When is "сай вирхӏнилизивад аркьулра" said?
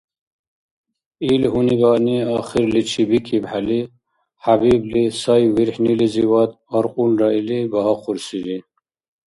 5.19-7.29